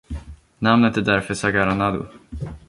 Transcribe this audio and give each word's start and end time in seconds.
Namnet 0.61 0.97
är 0.97 1.01
därför 1.01 1.33
Sagara 1.33 1.75
Nadu. 1.75 2.05